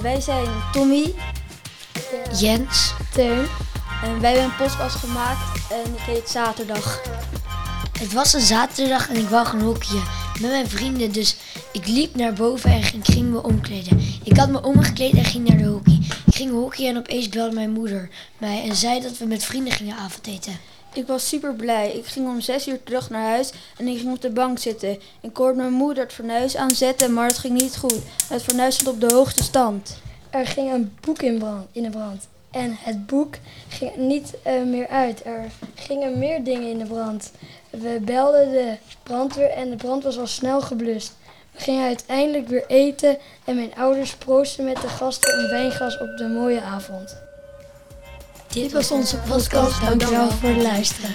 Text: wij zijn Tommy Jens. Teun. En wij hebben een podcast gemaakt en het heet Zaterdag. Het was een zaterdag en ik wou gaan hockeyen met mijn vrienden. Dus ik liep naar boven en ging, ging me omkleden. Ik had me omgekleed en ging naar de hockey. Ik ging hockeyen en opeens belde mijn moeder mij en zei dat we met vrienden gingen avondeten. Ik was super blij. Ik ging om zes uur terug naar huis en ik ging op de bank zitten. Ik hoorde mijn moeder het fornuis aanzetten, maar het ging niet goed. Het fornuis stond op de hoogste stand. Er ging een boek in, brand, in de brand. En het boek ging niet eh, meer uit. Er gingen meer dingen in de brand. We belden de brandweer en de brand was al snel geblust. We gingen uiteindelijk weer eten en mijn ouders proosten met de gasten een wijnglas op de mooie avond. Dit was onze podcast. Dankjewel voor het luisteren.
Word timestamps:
wij 0.00 0.20
zijn 0.20 0.46
Tommy 0.72 1.14
Jens. 2.38 2.94
Teun. 3.12 3.46
En 4.02 4.20
wij 4.20 4.32
hebben 4.32 4.50
een 4.50 4.56
podcast 4.56 4.96
gemaakt 4.96 5.70
en 5.70 5.92
het 5.92 6.00
heet 6.00 6.28
Zaterdag. 6.28 7.00
Het 7.98 8.12
was 8.12 8.32
een 8.32 8.40
zaterdag 8.40 9.08
en 9.08 9.16
ik 9.16 9.28
wou 9.28 9.46
gaan 9.46 9.60
hockeyen 9.60 10.02
met 10.40 10.50
mijn 10.50 10.68
vrienden. 10.68 11.12
Dus 11.12 11.36
ik 11.72 11.86
liep 11.86 12.14
naar 12.14 12.32
boven 12.32 12.70
en 12.70 12.82
ging, 12.82 13.04
ging 13.04 13.30
me 13.30 13.42
omkleden. 13.42 14.00
Ik 14.24 14.36
had 14.36 14.48
me 14.48 14.62
omgekleed 14.62 15.14
en 15.14 15.24
ging 15.24 15.48
naar 15.48 15.58
de 15.58 15.64
hockey. 15.64 15.98
Ik 16.26 16.34
ging 16.34 16.50
hockeyen 16.50 16.90
en 16.90 16.98
opeens 16.98 17.28
belde 17.28 17.54
mijn 17.54 17.70
moeder 17.70 18.10
mij 18.38 18.62
en 18.68 18.76
zei 18.76 19.00
dat 19.00 19.18
we 19.18 19.24
met 19.24 19.44
vrienden 19.44 19.72
gingen 19.72 19.96
avondeten. 19.96 20.58
Ik 20.94 21.06
was 21.06 21.28
super 21.28 21.54
blij. 21.54 21.92
Ik 21.92 22.06
ging 22.06 22.28
om 22.28 22.40
zes 22.40 22.68
uur 22.68 22.82
terug 22.82 23.10
naar 23.10 23.28
huis 23.28 23.52
en 23.78 23.88
ik 23.88 23.98
ging 23.98 24.12
op 24.12 24.20
de 24.20 24.30
bank 24.30 24.58
zitten. 24.58 24.98
Ik 25.20 25.36
hoorde 25.36 25.56
mijn 25.56 25.72
moeder 25.72 26.02
het 26.02 26.12
fornuis 26.12 26.56
aanzetten, 26.56 27.12
maar 27.12 27.26
het 27.26 27.38
ging 27.38 27.60
niet 27.60 27.76
goed. 27.76 27.98
Het 28.28 28.42
fornuis 28.42 28.74
stond 28.74 28.94
op 28.94 29.08
de 29.08 29.14
hoogste 29.14 29.42
stand. 29.42 29.96
Er 30.30 30.46
ging 30.46 30.72
een 30.72 30.96
boek 31.00 31.22
in, 31.22 31.38
brand, 31.38 31.66
in 31.72 31.82
de 31.82 31.90
brand. 31.90 32.28
En 32.50 32.76
het 32.78 33.06
boek 33.06 33.34
ging 33.68 33.96
niet 33.96 34.34
eh, 34.42 34.62
meer 34.62 34.88
uit. 34.88 35.24
Er 35.24 35.50
gingen 35.74 36.18
meer 36.18 36.44
dingen 36.44 36.70
in 36.70 36.78
de 36.78 36.86
brand. 36.86 37.30
We 37.70 37.98
belden 38.02 38.50
de 38.50 38.76
brandweer 39.02 39.50
en 39.50 39.70
de 39.70 39.76
brand 39.76 40.02
was 40.02 40.18
al 40.18 40.26
snel 40.26 40.60
geblust. 40.60 41.12
We 41.52 41.60
gingen 41.60 41.86
uiteindelijk 41.86 42.48
weer 42.48 42.64
eten 42.66 43.18
en 43.44 43.54
mijn 43.54 43.74
ouders 43.76 44.14
proosten 44.14 44.64
met 44.64 44.80
de 44.80 44.88
gasten 44.88 45.38
een 45.38 45.50
wijnglas 45.50 45.98
op 45.98 46.16
de 46.16 46.28
mooie 46.28 46.60
avond. 46.60 47.16
Dit 48.54 48.72
was 48.72 48.90
onze 48.90 49.16
podcast. 49.16 49.80
Dankjewel 49.80 50.30
voor 50.30 50.48
het 50.48 50.62
luisteren. 50.62 51.10